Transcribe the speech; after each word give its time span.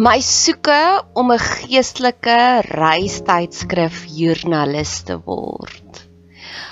My 0.00 0.22
soeke 0.24 1.02
om 1.12 1.28
'n 1.32 1.42
geestelike 1.44 2.36
reistydskrif 2.64 4.06
joernalis 4.08 4.92
te 5.04 5.18
word. 5.26 6.00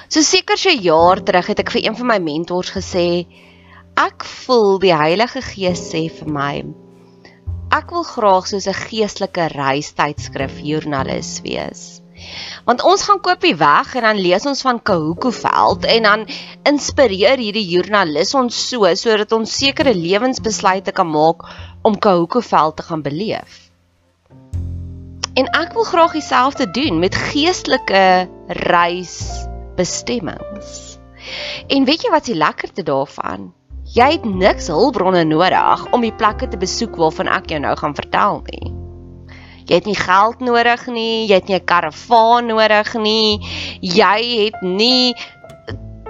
So 0.08 0.22
seker 0.24 0.56
so 0.56 0.72
jaar 0.72 1.20
terug 1.20 1.50
het 1.52 1.60
ek 1.60 1.74
vir 1.74 1.82
een 1.84 1.98
van 1.98 2.08
my 2.08 2.18
mentors 2.24 2.72
gesê, 2.72 3.26
ek 4.00 4.24
voel 4.24 4.78
die 4.80 4.94
Heilige 4.96 5.44
Gees 5.44 5.84
sê 5.92 6.06
vir 6.08 6.32
my, 6.38 6.64
ek 7.68 7.92
wil 7.92 8.08
graag 8.14 8.48
soos 8.48 8.66
'n 8.66 8.80
geestelike 8.88 9.52
reistydskrif 9.52 10.64
joernalis 10.64 11.42
wees. 11.44 12.00
Want 12.64 12.82
ons 12.82 13.02
gaan 13.02 13.20
koop 13.20 13.40
die 13.44 13.56
weg 13.56 13.94
en 13.94 14.02
dan 14.08 14.18
lees 14.20 14.46
ons 14.46 14.62
van 14.66 14.80
Kahuku 14.82 15.30
veld 15.32 15.84
en 15.84 16.02
dan 16.02 16.24
inspireer 16.64 17.38
hierdie 17.38 17.68
joernalis 17.68 18.34
ons 18.34 18.56
so 18.70 18.88
sodat 18.94 19.32
ons 19.36 19.58
sekere 19.60 19.94
lewensbesluite 19.94 20.92
kan 20.96 21.10
maak 21.12 21.44
om 21.82 21.98
Kahuku 21.98 22.42
veld 22.42 22.76
te 22.76 22.82
gaan 22.82 23.02
beleef. 23.02 23.70
En 25.34 25.46
ek 25.54 25.72
wil 25.72 25.84
graag 25.86 26.12
dieselfde 26.12 26.70
doen 26.70 26.98
met 26.98 27.14
geestelike 27.14 28.28
reisbestemmings. 28.46 30.98
En 31.66 31.84
weet 31.84 32.02
jy 32.02 32.10
wat 32.10 32.24
die 32.26 32.34
lekkerte 32.34 32.82
daarvan? 32.82 33.52
Jy 33.94 34.10
het 34.16 34.24
niks 34.24 34.66
hulpbronne 34.68 35.24
nodig 35.24 35.86
om 35.96 36.02
die 36.04 36.12
plekke 36.12 36.48
te 36.48 36.58
besoek 36.60 36.96
waarvan 37.00 37.28
ek 37.32 37.48
jou 37.54 37.60
nou 37.62 37.76
gaan 37.78 37.94
vertel 37.96 38.42
nie. 38.50 38.74
Jy 39.68 39.74
het 39.74 39.86
nie 39.88 39.96
geld 39.96 40.40
nodig 40.40 40.86
nie, 40.92 41.26
jy 41.28 41.34
het 41.34 41.48
nie 41.48 41.56
'n 41.56 41.64
karavaan 41.64 42.46
nodig 42.46 42.94
nie. 42.94 43.40
Jy 43.80 44.44
het 44.44 44.62
nie 44.62 45.14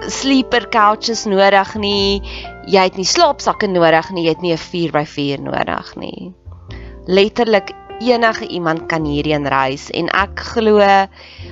sleeper 0.07 0.69
couches 0.69 1.25
nodig 1.25 1.75
nie. 1.75 2.21
Jy 2.69 2.83
het 2.85 2.97
nie 2.99 3.07
slaapsakke 3.07 3.65
nodig 3.67 4.11
nie, 4.13 4.27
jy 4.27 4.33
het 4.35 4.41
nie 4.45 4.53
'n 4.53 4.61
4x4 4.61 5.41
nodig 5.41 5.95
nie. 5.97 6.33
Letterlik 7.07 7.73
enige 7.99 8.47
iemand 8.47 8.85
kan 8.85 9.05
hierheen 9.05 9.47
reis 9.47 9.89
en 9.89 10.07
ek 10.13 10.39
glo 10.53 10.79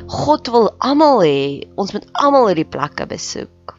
God 0.08 0.48
wil 0.48 0.70
almal 0.78 1.24
hê. 1.26 1.68
Ons 1.76 1.94
moet 1.94 2.06
almal 2.14 2.48
hierdie 2.48 2.70
plekke 2.70 3.08
besoek. 3.08 3.76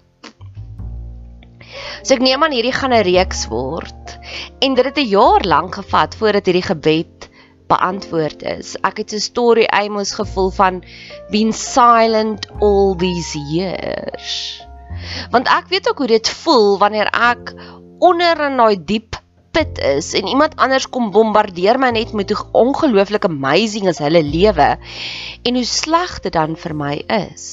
So 2.03 2.15
ek 2.15 2.21
neem 2.21 2.43
aan 2.43 2.53
hierdie 2.53 2.75
gaan 2.75 2.93
'n 2.93 3.06
reeks 3.06 3.47
word. 3.48 4.19
En 4.60 4.75
dit 4.75 4.84
het 4.84 4.98
'n 4.98 5.09
jaar 5.09 5.44
lank 5.44 5.75
gevat 5.75 6.15
voordat 6.15 6.47
hierdie 6.47 6.66
gebed 6.66 7.30
beantwoord 7.68 8.42
is. 8.42 8.77
Ek 8.83 8.98
het 8.98 9.12
'n 9.12 9.21
story 9.21 9.65
Amos 9.65 10.12
gevoel 10.12 10.51
van 10.51 10.83
being 11.30 11.54
silent 11.54 12.48
all 12.60 12.97
these 12.97 13.39
years. 13.39 14.67
Want 15.34 15.48
ek 15.53 15.71
weet 15.72 15.89
ook 15.91 16.04
hoe 16.04 16.12
dit 16.16 16.28
voel 16.42 16.78
wanneer 16.78 17.10
ek 17.12 17.54
onder 17.98 18.45
in 18.48 18.60
daai 18.60 18.77
diep 18.84 19.18
put 19.59 19.78
is 19.83 20.12
en 20.15 20.28
iemand 20.30 20.56
anders 20.56 20.86
kom 20.92 21.10
bombardeer 21.15 21.78
my 21.80 21.91
net 21.95 22.12
met 22.12 22.30
hoe 22.30 22.45
ongelooflik 22.53 23.24
amazing 23.27 23.89
is 23.91 23.98
hulle 24.03 24.22
lewe 24.22 24.68
en 25.42 25.59
hoe 25.59 25.65
sleg 25.66 26.21
dit 26.27 26.33
dan 26.33 26.54
vir 26.56 26.77
my 26.77 26.95
is. 27.18 27.48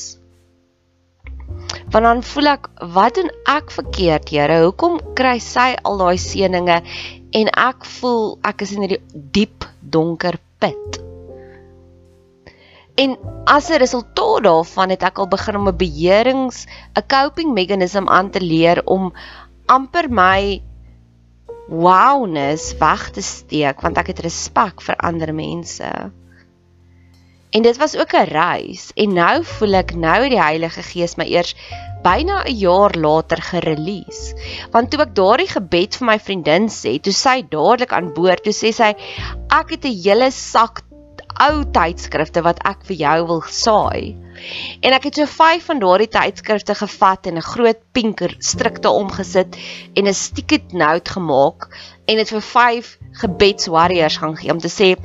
Want 1.94 2.04
dan 2.04 2.24
voel 2.26 2.50
ek, 2.56 2.70
wat 2.96 3.16
doen 3.16 3.30
ek 3.50 3.72
verkeerd, 3.72 4.30
Here? 4.34 4.58
Hoekom 4.66 5.00
kry 5.18 5.38
sy 5.44 5.74
al 5.86 6.02
daai 6.02 6.18
seëninge 6.20 6.82
en 7.40 7.52
ek 7.52 7.86
voel 7.98 8.36
ek 8.48 8.66
is 8.66 8.76
in 8.76 8.86
hierdie 8.86 9.02
diep 9.38 9.68
donker 9.80 10.40
put. 10.60 11.00
En 12.96 13.18
as 13.44 13.70
'n 13.70 13.82
resultaat 13.84 14.44
daarvan 14.44 14.90
het 14.90 15.04
ek 15.04 15.18
al 15.18 15.28
begin 15.28 15.56
om 15.56 15.68
'n 15.68 15.78
beheerings, 15.78 16.66
'n 16.96 17.08
coping 17.08 17.54
meganisme 17.54 18.10
aan 18.10 18.30
te 18.30 18.42
leer 18.42 18.82
om 18.86 19.14
amper 19.66 20.10
my 20.10 20.62
wowness 21.68 22.78
weg 22.78 23.10
te 23.10 23.22
steek 23.22 23.82
want 23.82 23.98
ek 23.98 24.08
het 24.14 24.20
respek 24.20 24.82
vir 24.82 24.96
ander 24.96 25.34
mense. 25.34 25.90
En 27.56 27.62
dit 27.62 27.78
was 27.78 27.96
ook 27.96 28.14
'n 28.14 28.30
reis 28.30 28.92
en 28.96 29.14
nou 29.14 29.44
voel 29.44 29.74
ek 29.74 29.96
nou 29.96 30.30
die 30.30 30.42
Heilige 30.42 30.84
Gees 30.84 31.16
my 31.16 31.26
eers 31.26 31.56
byna 32.04 32.44
'n 32.44 32.56
jaar 32.56 32.94
later 32.96 33.42
gerelease. 33.42 34.36
Want 34.72 34.92
toe 34.92 35.02
ek 35.02 35.16
daardie 35.16 35.48
gebed 35.48 35.96
vir 35.96 36.06
my 36.06 36.20
vriendin 36.20 36.68
sê, 36.70 37.00
toe 37.02 37.14
sy 37.14 37.42
dadelik 37.50 37.94
aan 37.94 38.14
boord, 38.14 38.44
toe 38.44 38.54
sê 38.54 38.72
sy 38.72 38.96
ek 39.50 39.70
het 39.70 39.86
'n 39.86 40.02
hele 40.04 40.32
sak 40.32 40.84
ou 41.42 41.64
tydskrifte 41.76 42.42
wat 42.46 42.62
ek 42.68 42.86
vir 42.88 42.98
jou 43.02 43.16
wil 43.32 43.42
saai. 43.52 44.16
En 44.82 44.96
ek 44.96 45.10
het 45.10 45.20
so 45.20 45.28
5 45.30 45.66
van 45.70 45.82
daardie 45.84 46.10
tydskrifte 46.12 46.76
gevat 46.80 47.28
en 47.28 47.38
'n 47.38 47.50
groot 47.52 47.82
pinker 47.92 48.36
strikte 48.40 48.90
omgesit 48.90 49.58
en 49.96 50.08
'n 50.08 50.14
sticky 50.14 50.62
note 50.72 51.12
gemaak 51.12 51.68
en 52.08 52.18
dit 52.18 52.30
vir 52.30 52.42
5 52.42 52.98
gebedswarriors 53.22 54.18
gaan 54.18 54.38
gee 54.38 54.52
om 54.52 54.60
te 54.60 54.70
sê 54.70 54.96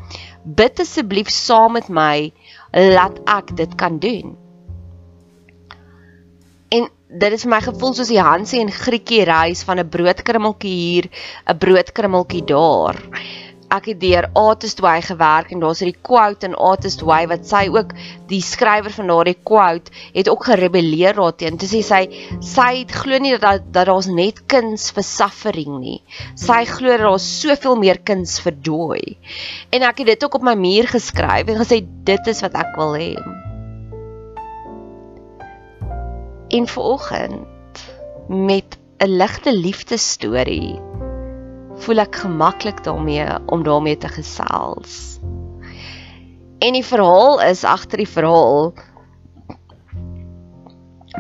bid 0.45 0.81
asseblief 0.81 1.29
saam 1.29 1.73
met 1.73 1.89
my 1.89 2.33
laat 2.73 3.19
ek 3.27 3.57
dit 3.57 3.75
kan 3.75 3.99
doen. 3.99 4.37
En 6.71 6.89
dit 7.19 7.33
is 7.33 7.43
vir 7.43 7.51
my 7.51 7.61
gevoel 7.61 7.95
soos 7.95 8.09
die 8.09 8.23
Hansie 8.23 8.61
en 8.61 8.71
Grietjie 8.71 9.25
reis 9.25 9.65
van 9.67 9.79
'n 9.79 9.89
broodkrummeltjie 9.89 10.75
hier, 10.75 11.11
'n 11.47 11.59
broodkrummeltjie 11.59 12.45
daar 12.45 12.97
ek 13.71 13.87
het 13.93 14.01
deur 14.03 14.27
Artist 14.39 14.81
Way 14.83 15.03
gewerk 15.07 15.53
en 15.55 15.61
daar's 15.63 15.81
hierdie 15.83 15.99
quote 16.07 16.47
in 16.47 16.57
Artist 16.59 17.05
Way 17.07 17.29
wat 17.31 17.47
sy 17.47 17.63
ook 17.71 17.93
die 18.31 18.41
skrywer 18.43 18.91
van 18.95 19.11
daardie 19.13 19.37
quote 19.47 19.95
het 20.15 20.31
ook 20.31 20.49
gerebelleer 20.49 21.15
daarteenoor. 21.19 21.61
Toe 21.63 21.71
sê 21.71 21.83
sy 21.87 22.01
sy 22.45 22.69
het 22.81 22.95
glo 23.03 23.21
nie 23.23 23.37
dat 23.39 23.69
dat 23.71 23.87
daar's 23.91 24.11
net 24.11 24.43
kuns 24.51 24.91
vir 24.97 25.07
suffering 25.07 25.79
nie. 25.83 26.01
Sy 26.35 26.65
glo 26.71 26.97
dat 26.97 27.07
daar's 27.07 27.29
soveel 27.41 27.79
meer 27.79 28.03
kuns 28.03 28.41
vir 28.43 28.59
joy. 28.67 29.01
En 29.71 29.87
ek 29.87 30.03
het 30.03 30.15
dit 30.15 30.27
ook 30.27 30.41
op 30.41 30.51
my 30.51 30.57
muur 30.59 30.91
geskryf 30.91 31.47
en 31.47 31.63
gesê 31.63 31.83
dit 32.11 32.35
is 32.35 32.43
wat 32.47 32.59
ek 32.59 32.75
wil 32.81 32.99
hê. 32.99 33.15
In 36.51 36.67
vanoggend 36.67 37.47
met 38.27 38.79
'n 38.99 39.17
ligte 39.17 39.53
liefdesstorie 39.55 40.90
voel 41.85 42.05
ek 42.05 42.21
gemaklik 42.23 42.83
daarmee 42.85 43.27
om 43.53 43.63
daarmee 43.65 43.97
te 44.01 44.09
gesels. 44.09 45.21
En 46.61 46.77
die 46.77 46.85
verhaal 46.85 47.41
is 47.49 47.65
agter 47.65 48.03
die 48.03 48.09
verhaal. 48.09 48.73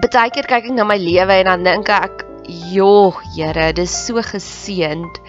Partykeer 0.00 0.48
kyk 0.48 0.68
ek 0.68 0.74
na 0.76 0.84
my 0.84 0.98
lewe 1.00 1.40
en 1.40 1.48
dan 1.48 1.64
dink 1.64 1.88
ek, 1.88 2.26
"Joh, 2.72 3.16
Here, 3.34 3.72
dis 3.72 4.06
so 4.06 4.20
geseënd." 4.20 5.20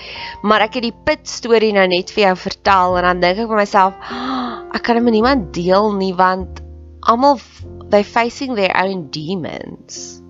Maar 0.44 0.62
ek 0.68 0.74
het 0.76 0.84
die 0.84 1.00
pit 1.06 1.28
storie 1.28 1.74
nou 1.74 1.88
net 1.88 2.12
vir 2.12 2.24
jou 2.24 2.36
vertel 2.36 2.98
en 2.98 3.04
dan 3.04 3.20
dink 3.20 3.40
ek 3.40 3.48
vir 3.48 3.58
myself, 3.58 3.94
oh, 4.12 4.62
"Ek 4.74 4.84
kan 4.84 4.96
dit 4.96 5.04
met 5.04 5.14
niemand 5.14 5.54
deel 5.54 5.94
nie 5.94 6.14
want 6.14 6.62
almal 7.02 7.40
they 7.90 8.04
facing 8.04 8.56
their 8.56 8.76
own 8.76 9.10
demons." 9.10 10.21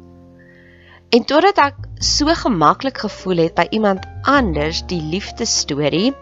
En 1.12 1.26
totdat 1.28 1.58
ek 1.60 1.80
so 2.00 2.32
gemaklik 2.40 3.02
gevoel 3.04 3.44
het 3.44 3.56
by 3.58 3.66
iemand 3.76 4.06
anders 4.24 4.80
die 4.88 5.02
liefde 5.04 5.44
storie. 5.44 6.14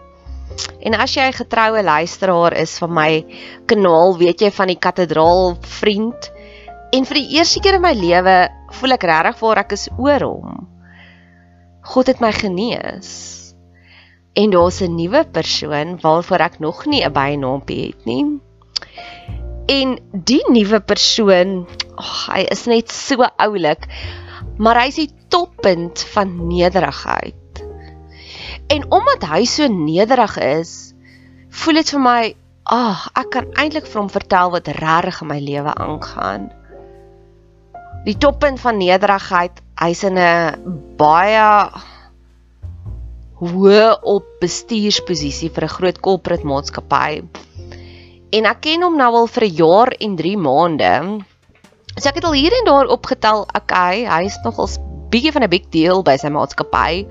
En 0.82 0.96
as 0.98 1.14
jy 1.14 1.28
'n 1.28 1.36
getroue 1.36 1.82
luisteraar 1.82 2.56
is 2.58 2.74
van 2.82 2.92
my 2.92 3.12
kanaal, 3.70 4.18
weet 4.18 4.40
jy 4.40 4.50
van 4.50 4.66
die 4.66 4.78
kathedraal 4.78 5.54
vriend. 5.62 6.32
En 6.90 7.06
vir 7.06 7.14
die 7.14 7.38
eerste 7.38 7.60
keer 7.60 7.78
in 7.78 7.86
my 7.86 7.94
lewe 7.94 8.48
voel 8.80 8.92
ek 8.92 9.06
regtig 9.06 9.38
waar 9.40 9.58
ek 9.58 9.72
is 9.72 9.88
oor 9.96 10.22
hom. 10.26 10.66
God 11.82 12.06
het 12.06 12.20
my 12.20 12.32
genees. 12.32 13.54
En 14.34 14.50
daar's 14.50 14.80
'n 14.82 14.94
nuwe 14.96 15.24
persoon 15.24 16.00
waarvoor 16.00 16.40
ek 16.40 16.58
nog 16.58 16.86
nie 16.86 17.04
'n 17.04 17.12
bynaampie 17.12 17.86
het 17.86 18.04
nie. 18.04 18.40
En 19.66 19.98
die 20.12 20.42
nuwe 20.50 20.80
persoon, 20.80 21.66
ag, 21.94 22.26
hy 22.34 22.42
is 22.50 22.66
net 22.66 22.90
so 22.90 23.22
oulik 23.36 23.86
maar 24.60 24.82
hy 24.82 24.90
is 24.92 25.00
die 25.00 25.10
toppunt 25.32 26.02
van 26.12 26.34
nederigheid. 26.50 27.64
En 28.70 28.84
omdat 28.92 29.24
hy 29.32 29.44
so 29.48 29.66
nederig 29.72 30.36
is, 30.44 30.72
voel 31.48 31.80
dit 31.80 31.92
vir 31.94 32.02
my, 32.04 32.20
ag, 32.70 33.06
ek 33.18 33.30
kan 33.34 33.48
eintlik 33.58 33.88
vir 33.88 34.02
hom 34.02 34.10
vertel 34.12 34.52
wat 34.52 34.68
regtig 34.76 35.22
in 35.24 35.30
my 35.32 35.38
lewe 35.42 35.72
aangaan. 35.74 36.50
Die 38.04 38.16
toppunt 38.20 38.60
van 38.60 38.78
nederigheid, 38.80 39.64
hy's 39.80 40.04
in 40.04 40.20
'n 40.20 40.76
baie 41.00 41.48
hoë 43.40 44.02
op 44.04 44.28
bestuursposisie 44.40 45.50
vir 45.50 45.64
'n 45.64 45.74
groot 45.76 46.00
corporate 46.00 46.44
maatskappy. 46.44 47.24
En 48.30 48.46
ek 48.46 48.60
ken 48.60 48.82
hom 48.82 48.96
nou 48.96 49.12
al 49.14 49.26
vir 49.26 49.44
'n 49.44 49.56
jaar 49.56 49.90
en 50.00 50.16
3 50.16 50.36
maande. 50.36 51.24
So 51.98 52.08
ek 52.08 52.20
het 52.20 52.24
al 52.24 52.36
hier 52.38 52.54
en 52.54 52.68
daar 52.68 52.90
opgetel, 52.92 53.46
okay, 53.56 54.04
hy 54.06 54.24
is 54.28 54.38
nogals 54.44 54.78
bietjie 55.10 55.32
van 55.34 55.42
'n 55.42 55.50
big 55.50 55.66
deal 55.74 56.02
by 56.06 56.16
sy 56.16 56.30
maatskappy. 56.30 57.06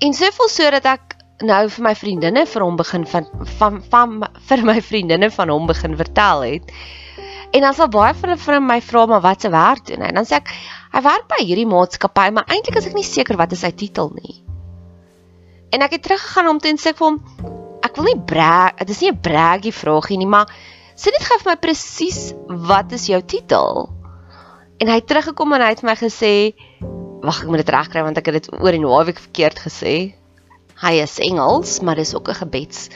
En 0.00 0.14
soveel 0.14 0.48
so 0.48 0.70
dat 0.70 0.86
ek 0.88 1.16
nou 1.42 1.68
vir 1.68 1.84
my 1.84 1.94
vriendinne 1.94 2.46
vir 2.46 2.62
hom 2.62 2.76
begin 2.76 3.04
van 3.06 3.26
van 3.58 3.82
van 3.90 4.22
vir 4.48 4.64
my 4.64 4.80
vriendinne 4.80 5.30
van 5.30 5.48
hom 5.48 5.66
begin 5.66 5.96
vertel 5.96 6.44
het. 6.48 6.72
En 7.52 7.60
dan 7.60 7.74
sal 7.74 7.88
baie 7.92 8.14
van 8.14 8.32
hulle 8.32 8.40
vir 8.40 8.60
my 8.64 8.80
vra 8.80 9.06
maar 9.06 9.20
wat 9.20 9.44
se 9.44 9.50
werk 9.52 9.86
doen 9.86 10.00
hy? 10.00 10.08
En 10.08 10.20
dan 10.22 10.28
sê 10.28 10.40
ek 10.40 10.52
hy 10.92 11.02
werk 11.04 11.28
by 11.28 11.44
hierdie 11.44 11.68
maatskappy, 11.68 12.30
maar 12.32 12.48
eintlik 12.48 12.78
is 12.80 12.86
ek 12.88 12.96
nie 12.96 13.04
seker 13.04 13.36
wat 13.36 13.52
is 13.52 13.60
sy 13.60 13.72
titel 13.72 14.12
nie. 14.16 14.40
En 15.72 15.84
ek 15.84 15.98
het 15.98 16.02
teruggegaan 16.02 16.48
om 16.48 16.60
te 16.60 16.72
sê 16.80 16.94
vir 16.96 17.06
hom 17.06 17.20
ek 17.82 17.98
wil 17.98 18.08
nie 18.08 18.20
brag, 18.24 18.78
dit 18.80 18.90
is 18.90 19.00
nie 19.02 19.10
'n 19.10 19.20
braggie 19.20 19.72
vraagie 19.72 20.18
nie, 20.18 20.26
maar 20.26 20.48
Sê 20.98 21.12
net 21.14 21.24
gou 21.24 21.38
vir 21.42 21.52
my 21.52 21.58
presies 21.60 22.20
wat 22.68 22.92
is 22.92 23.08
jou 23.10 23.20
titel? 23.24 23.86
En 24.82 24.90
hy 24.90 24.98
het 24.98 25.06
teruggekom 25.08 25.54
en 25.54 25.64
hy 25.64 25.70
het 25.72 25.84
my 25.86 25.94
gesê, 25.96 26.52
wag 27.22 27.44
ek 27.44 27.52
moet 27.52 27.62
dit 27.62 27.72
regkry 27.74 28.02
want 28.02 28.18
ek 28.18 28.28
het 28.28 28.40
dit 28.40 28.50
oor 28.58 28.74
die 28.74 28.82
naweek 28.82 29.22
verkeerd 29.22 29.62
gesê. 29.62 29.94
Hy 30.82 30.94
is 30.98 31.20
Engels, 31.22 31.78
maar 31.80 32.00
dis 32.00 32.14
ook 32.14 32.28
'n 32.28 32.42
gebeds 32.44 32.88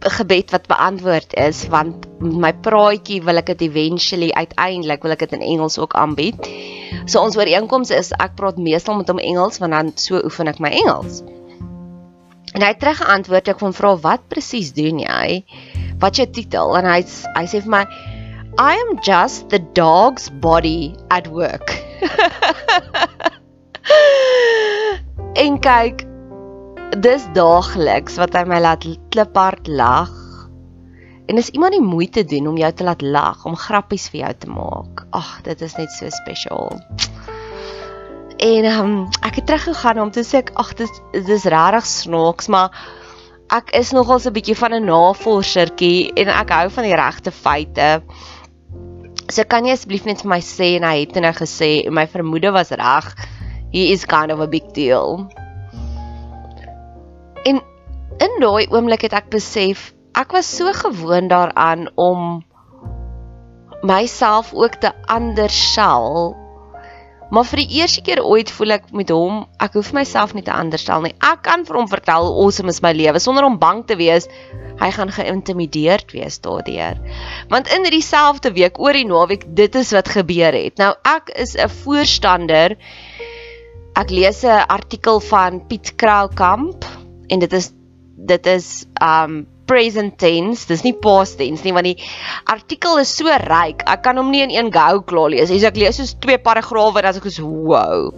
gebed 0.00 0.50
wat 0.52 0.66
beantwoord 0.68 1.34
is 1.40 1.64
want 1.72 2.06
my 2.20 2.52
praatjie 2.52 3.22
wil 3.24 3.40
ek 3.40 3.52
dit 3.54 3.64
eventually 3.68 4.30
uiteindelik 4.36 5.02
wil 5.02 5.14
ek 5.14 5.24
dit 5.24 5.36
in 5.38 5.44
Engels 5.54 5.78
ook 5.78 5.94
aanbied. 5.96 6.48
So 7.06 7.22
ons 7.22 7.36
ooreenkoms 7.36 7.90
is 7.90 8.12
ek 8.20 8.36
praat 8.36 8.60
meestal 8.60 8.98
met 9.00 9.08
hom 9.08 9.22
Engels 9.22 9.58
want 9.62 9.72
dan 9.72 9.92
so 9.96 10.20
oefen 10.20 10.52
ek 10.52 10.60
my 10.60 10.72
Engels. 10.82 11.22
En 12.52 12.60
hy 12.60 12.74
het 12.74 12.82
teruggeantwoord 12.82 13.48
ek 13.54 13.62
kon 13.62 13.72
vra 13.72 13.94
wat 14.04 14.28
presies 14.28 14.74
doen 14.76 15.00
jy? 15.00 15.40
Wat 16.02 16.18
jou 16.18 16.26
titel 16.34 16.76
en 16.78 16.88
hy 16.90 17.00
hy 17.36 17.44
sê 17.46 17.62
vir 17.62 17.72
my 17.78 17.84
I 18.60 18.76
am 18.76 18.98
just 19.00 19.48
the 19.48 19.58
dog's 19.72 20.28
body 20.44 20.94
at 21.08 21.28
work. 21.32 21.72
en 25.44 25.56
kyk 25.64 26.04
dis 27.00 27.24
daagliks 27.32 28.18
wat 28.20 28.36
hy 28.36 28.44
my 28.50 28.60
laat 28.60 28.84
kliphard 29.14 29.70
lag. 29.72 30.12
En 31.32 31.40
as 31.40 31.48
iemand 31.56 31.72
die 31.72 31.80
moeite 31.80 32.26
doen 32.28 32.50
om 32.50 32.58
jou 32.60 32.72
te 32.76 32.84
laat 32.84 33.00
lag, 33.00 33.46
om 33.48 33.56
grappies 33.56 34.10
vir 34.12 34.26
jou 34.26 34.32
te 34.44 34.52
maak. 34.52 35.06
Ag, 35.16 35.30
dit 35.46 35.64
is 35.64 35.76
net 35.78 35.94
so 35.96 36.12
spesiaal. 36.12 36.76
En 38.42 38.68
um, 38.68 38.96
ek 39.24 39.38
het 39.40 39.46
teruggegaan 39.48 40.02
om 40.02 40.10
te 40.12 40.26
sê 40.26 40.42
ag 40.60 40.74
dis 40.76 40.92
dis 41.14 41.48
regtig 41.48 41.88
snaaks, 41.88 42.52
maar 42.52 42.74
ek 43.52 43.74
is 43.76 43.92
nogal 43.92 44.18
so 44.18 44.30
'n 44.30 44.36
bietjie 44.36 44.56
van 44.56 44.72
'n 44.74 44.86
navorsertjie 44.88 46.12
en 46.16 46.28
ek 46.28 46.50
hou 46.56 46.68
van 46.70 46.84
die 46.88 46.96
regte 46.96 47.30
feite. 47.30 48.02
So 49.28 49.44
kan 49.44 49.64
jy 49.64 49.72
asseblief 49.76 50.04
net 50.08 50.22
vir 50.22 50.30
my 50.32 50.40
sê 50.40 50.76
en 50.76 50.88
hy 50.88 51.04
het 51.04 51.14
nou 51.20 51.32
gesê 51.32 51.86
en 51.86 51.94
my 51.94 52.06
vermoede 52.06 52.52
was 52.52 52.70
reg. 52.70 53.14
He 53.72 53.92
is 53.92 54.04
kind 54.04 54.32
of 54.32 54.40
a 54.40 54.46
big 54.46 54.72
deal. 54.72 55.28
En 57.44 57.60
in 58.18 58.40
daai 58.40 58.66
oomblik 58.70 59.02
het 59.02 59.12
ek 59.12 59.30
besef 59.30 59.92
ek 60.14 60.32
was 60.32 60.46
so 60.46 60.72
gewoond 60.72 61.30
daaraan 61.30 61.88
om 61.96 62.44
myself 63.82 64.52
ook 64.54 64.80
te 64.80 64.92
andersel 65.06 66.41
Maar 67.32 67.46
vir 67.48 67.62
die 67.62 67.80
eerste 67.80 68.02
keer 68.04 68.20
ooit 68.20 68.50
voel 68.52 68.76
ek 68.76 68.90
met 68.92 69.08
hom, 69.08 69.46
ek 69.62 69.78
hoef 69.78 69.94
myself 69.96 70.34
nie 70.36 70.44
te 70.44 70.52
anderstel 70.52 71.00
nie. 71.06 71.14
Ek 71.24 71.40
kan 71.46 71.64
vir 71.64 71.78
hom 71.80 71.88
vertel 71.88 72.28
hoe 72.28 72.44
awesome 72.44 72.68
is 72.68 72.82
my 72.84 72.92
lewe 72.92 73.22
sonder 73.24 73.46
om 73.48 73.56
bang 73.62 73.80
te 73.88 73.96
wees 73.96 74.28
hy 74.82 74.90
gaan 74.92 75.12
geïntimideerd 75.14 76.12
wees 76.12 76.40
daardeur. 76.44 76.98
Want 77.52 77.70
in 77.72 77.86
hierdie 77.86 78.04
selfde 78.04 78.52
week 78.56 78.80
oor 78.82 78.96
die 78.96 79.06
naweek, 79.08 79.46
dit 79.56 79.78
is 79.80 79.92
wat 79.96 80.10
gebeur 80.12 80.52
het. 80.56 80.76
Nou 80.80 80.92
ek 81.08 81.32
is 81.44 81.56
'n 81.56 81.72
voorstander. 81.82 82.76
Ek 83.96 84.10
lees 84.10 84.44
'n 84.44 84.66
artikel 84.68 85.20
van 85.20 85.66
Piet 85.66 85.96
Kraukamp 85.96 86.84
en 87.28 87.38
dit 87.38 87.52
is 87.52 87.72
dit 88.16 88.46
is 88.46 88.86
um 89.00 89.46
present 89.66 90.16
tense, 90.18 90.66
dis 90.68 90.84
nie 90.86 90.94
past 90.94 91.38
tense 91.40 91.64
nie 91.66 91.74
want 91.76 91.88
die 91.88 91.98
artikel 92.52 92.98
is 93.02 93.12
so 93.14 93.30
ryk. 93.46 93.84
Ek 93.86 94.02
kan 94.06 94.20
hom 94.20 94.30
nie 94.34 94.42
in 94.46 94.54
een 94.54 94.72
go 94.74 95.02
klaar 95.06 95.32
lees. 95.34 95.50
As 95.50 95.66
ek 95.68 95.80
lees 95.80 96.00
soos 96.00 96.16
twee 96.20 96.38
paragrawe 96.42 97.00
dan 97.00 97.12
as 97.12 97.20
ek 97.22 97.30
so 97.32 97.46
wow. 97.46 98.10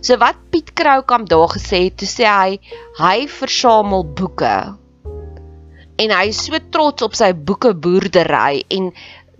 So 0.00 0.16
wat 0.20 0.38
Piet 0.50 0.72
Kroukamp 0.72 1.28
daar 1.28 1.50
gesê 1.52 1.86
het, 1.88 1.98
toe 2.00 2.08
sê 2.08 2.24
hy 2.24 2.60
hy 3.00 3.16
versamel 3.28 4.06
boeke. 4.16 4.80
en 6.00 6.12
hy 6.14 6.30
is 6.32 6.40
so 6.46 6.58
trots 6.72 7.04
op 7.04 7.16
sy 7.18 7.30
boekeboerdery 7.36 8.62
en 8.76 8.88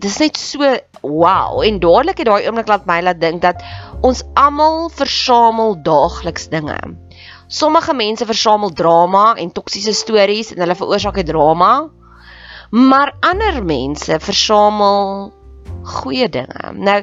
dis 0.01 0.17
net 0.21 0.37
so 0.37 0.67
wow 1.01 1.61
en 1.65 1.79
dadelik 1.81 2.21
het 2.21 2.29
daai 2.29 2.45
oomblik 2.45 2.69
laat 2.69 2.85
my 2.89 2.99
laat 3.05 3.21
dink 3.21 3.41
dat 3.45 3.63
ons 4.05 4.21
almal 4.37 4.89
versamel 4.93 5.75
daagliks 5.85 6.49
dinge. 6.53 6.77
Sommige 7.51 7.93
mense 7.97 8.25
versamel 8.25 8.71
drama 8.71 9.25
en 9.35 9.51
toksiese 9.51 9.93
stories 9.97 10.53
en 10.53 10.63
hulle 10.63 10.77
veroorsaak 10.79 11.19
die 11.19 11.27
drama. 11.27 11.73
Maar 12.71 13.13
ander 13.27 13.59
mense 13.67 14.19
versamel 14.23 15.31
goeie 15.97 16.29
dinge. 16.31 16.71
Nou 16.73 17.01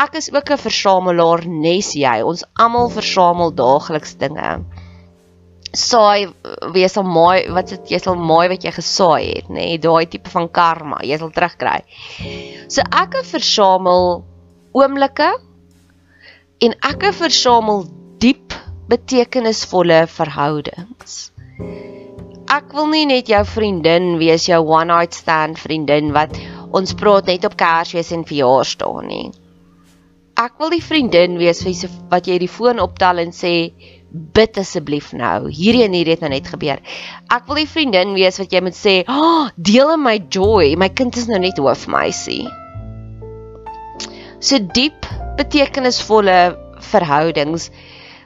ek 0.00 0.14
is 0.16 0.30
ook 0.32 0.50
'n 0.50 0.64
versamelaar 0.64 1.44
nes 1.46 1.92
jy. 1.92 2.22
Ons 2.24 2.44
almal 2.56 2.88
versamel 2.90 3.52
daagliks 3.52 4.16
dinge 4.16 4.62
saai 5.72 6.28
wees 6.74 6.96
al 7.00 7.06
mooi 7.08 7.48
wat 7.52 7.70
dit 7.72 7.94
jy 7.94 8.00
sal 8.02 8.18
mooi 8.20 8.44
wat 8.52 8.64
jy 8.64 8.72
gesaai 8.76 9.24
het 9.24 9.48
nê 9.48 9.72
nee, 9.72 9.78
daai 9.80 10.04
tipe 10.06 10.30
van 10.32 10.48
karma 10.52 11.00
jy 11.00 11.16
sal 11.20 11.32
terugkry 11.32 11.80
so 12.68 12.84
ek 13.00 13.16
versamel 13.30 14.22
oomblikke 14.76 15.30
en 16.66 16.76
ek 16.90 17.08
versamel 17.16 17.86
betekenisvolle 18.90 20.02
verhoudings 20.10 21.18
ek 22.52 22.74
wil 22.76 22.90
nie 22.92 23.04
net 23.10 23.30
jou 23.32 23.44
vriendin 23.48 24.16
wees 24.22 24.48
jou 24.48 24.60
one 24.66 24.90
night 24.92 25.14
stand 25.14 25.60
vriendin 25.60 26.12
wat 26.16 26.36
ons 26.72 26.96
praat 26.98 27.30
net 27.30 27.46
op 27.48 27.56
Kersfees 27.60 28.12
en 28.16 28.26
verjaarsdae 28.28 29.06
nie 29.08 29.24
ek 30.42 30.58
wil 30.58 30.72
die 30.74 30.84
vriendin 30.84 31.38
wees 31.40 31.64
wat 32.10 32.30
jy 32.30 32.38
die 32.42 32.50
foon 32.50 32.82
optel 32.82 33.22
en 33.22 33.34
sê 33.36 33.54
bid 34.12 34.58
asseblief 34.60 35.12
nou. 35.16 35.48
Hierdie 35.48 35.86
en 35.86 35.94
hierdie 35.96 36.16
het 36.16 36.24
nou 36.24 36.30
net 36.32 36.48
gebeur. 36.52 36.80
Ek 37.32 37.46
wil 37.48 37.62
die 37.62 37.68
vriendin 37.68 38.12
wees 38.16 38.38
wat 38.40 38.52
jy 38.52 38.60
moet 38.60 38.76
sê, 38.76 38.94
"Ag, 39.06 39.16
oh, 39.16 39.48
deel 39.56 39.94
in 39.94 40.02
my 40.02 40.18
joy. 40.18 40.76
My 40.76 40.88
kind 40.88 41.16
is 41.16 41.28
nou 41.28 41.38
net 41.38 41.56
hoofmeisie." 41.56 42.48
So 44.40 44.58
diep 44.58 45.06
betekenisvolle 45.36 46.56
verhoudings. 46.80 47.70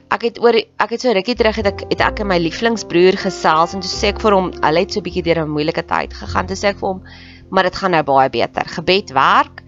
Ek 0.07 0.23
het 0.23 0.37
oor 0.39 0.55
ek 0.55 0.91
het 0.93 1.03
so 1.03 1.11
rukkie 1.11 1.35
terug 1.35 1.57
het 1.59 1.67
ek 1.67 1.81
het 1.89 2.01
ek 2.05 2.21
en 2.23 2.29
my 2.29 2.37
lieflingsbroer 2.39 3.17
gesels 3.19 3.73
en 3.75 3.81
toe 3.83 3.91
sê 3.91 4.13
ek 4.13 4.21
vir 4.23 4.35
hom, 4.37 4.53
hulle 4.63 4.83
het 4.83 4.93
so 4.93 5.01
'n 5.01 5.03
bietjie 5.03 5.23
deur 5.25 5.43
'n 5.43 5.51
moeilike 5.51 5.83
tyd 5.83 6.13
gegaan. 6.13 6.47
Toe 6.47 6.55
sê 6.55 6.69
ek 6.71 6.79
vir 6.79 6.87
hom, 6.87 7.03
"Maar 7.51 7.63
dit 7.63 7.75
gaan 7.75 7.91
nou 7.91 8.03
baie 8.03 8.29
beter. 8.29 8.63
Gebed 8.63 9.11
werk." 9.11 9.63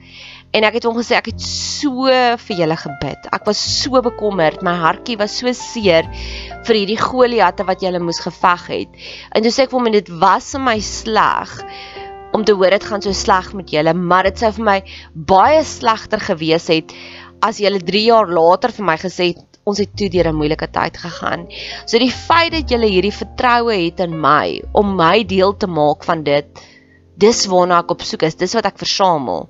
En 0.52 0.64
ek 0.64 0.74
het 0.76 0.84
hom 0.84 0.96
gesê 0.96 1.16
ek 1.18 1.26
het 1.26 1.42
so 1.42 2.06
vir 2.38 2.56
julle 2.58 2.78
gebid. 2.78 3.28
Ek 3.34 3.46
was 3.46 3.58
so 3.58 4.02
bekommerd. 4.02 4.64
My 4.64 4.76
hartjie 4.78 5.18
was 5.18 5.38
so 5.38 5.52
seer 5.52 6.08
vir 6.66 6.76
hierdie 6.76 6.98
Goliatte 6.98 7.66
wat 7.66 7.82
julle 7.82 8.00
moes 8.00 8.20
geveg 8.20 8.68
het. 8.68 8.90
En 9.36 9.44
toe 9.44 9.52
sê 9.52 9.64
ek 9.64 9.72
vir 9.72 9.80
hom 9.80 9.92
dit 9.92 10.10
was 10.10 10.52
vir 10.56 10.62
my 10.62 10.80
sleg 10.80 11.66
om 12.34 12.44
te 12.46 12.54
hoor 12.54 12.70
dit 12.70 12.84
gaan 12.84 13.02
so 13.02 13.12
sleg 13.12 13.54
met 13.54 13.70
julle, 13.70 13.94
maar 13.94 14.24
dit 14.24 14.38
sou 14.38 14.52
vir 14.52 14.66
my 14.66 14.84
baie 15.14 15.64
slegter 15.64 16.20
gewees 16.20 16.68
het 16.68 16.94
as 17.42 17.60
julle 17.62 17.80
3 17.80 18.04
jaar 18.06 18.28
later 18.28 18.72
vir 18.72 18.86
my 18.86 18.98
gesê 18.98 19.32
het 19.34 19.49
ons 19.70 19.80
het 19.82 19.92
toe 19.98 20.10
deur 20.10 20.30
'n 20.30 20.36
moeilike 20.36 20.68
tyd 20.74 20.98
gegaan. 20.98 21.48
So 21.86 22.00
die 22.00 22.12
feit 22.12 22.52
dat 22.52 22.70
julle 22.70 22.90
hierdie 22.90 23.14
vertroue 23.14 23.76
het 23.86 24.00
in 24.00 24.20
my 24.22 24.62
om 24.74 24.96
my 24.96 25.24
deel 25.24 25.56
te 25.58 25.68
maak 25.68 26.04
van 26.04 26.24
dit, 26.24 26.46
dis 27.18 27.46
waarna 27.52 27.80
ek 27.84 27.92
op 27.92 28.02
soek 28.02 28.24
is. 28.24 28.36
Dis 28.36 28.54
wat 28.54 28.66
ek 28.66 28.78
versamel. 28.80 29.50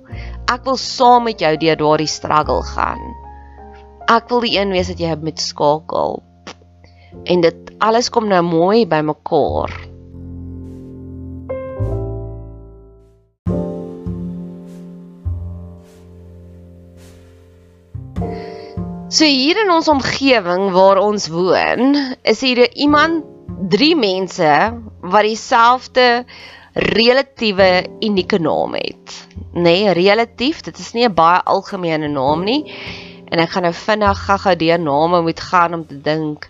Ek 0.50 0.64
wil 0.64 0.76
saam 0.76 1.24
met 1.24 1.40
jou 1.40 1.56
deur 1.56 1.76
daardie 1.76 2.10
struggle 2.10 2.62
gaan. 2.62 3.02
Ek 4.08 4.28
wil 4.28 4.40
die 4.40 4.56
een 4.58 4.72
wees 4.74 4.88
wat 4.88 4.98
jy 4.98 5.14
met 5.22 5.40
skakel. 5.40 6.22
En 7.24 7.40
dit 7.40 7.70
alles 7.78 8.10
kom 8.10 8.28
nou 8.28 8.42
mooi 8.42 8.86
bymekaar. 8.86 9.89
So 19.20 19.26
hier 19.28 19.58
in 19.60 19.68
ons 19.68 19.88
omgewing 19.92 20.70
waar 20.72 20.96
ons 20.96 21.26
woon, 21.28 21.90
is 22.24 22.40
hier 22.40 22.62
iemand, 22.72 23.26
drie 23.68 23.92
mense 23.92 24.48
wat 25.12 25.26
dieselfde 25.28 26.24
relatiewe 26.72 27.84
unieke 28.00 28.38
naam 28.40 28.78
het 28.78 29.18
nee, 29.52 29.92
relatief, 29.92 30.62
dit 30.64 30.78
is 30.78 30.92
nie 30.94 31.04
'n 31.04 31.14
baie 31.14 31.42
algemene 31.44 32.08
naam 32.08 32.44
nie. 32.44 32.64
En 33.28 33.38
ek 33.38 33.50
gaan 33.50 33.62
nou 33.62 33.74
vinnig 33.74 34.24
gaga 34.26 34.54
deur 34.54 34.78
name 34.78 35.22
moet 35.22 35.40
gaan 35.40 35.74
om 35.74 35.86
te 35.86 36.00
dink. 36.00 36.48